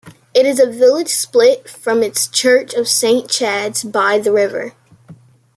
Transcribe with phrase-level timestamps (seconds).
[0.33, 4.73] It is a village split from its church of Saint Chad's by the river.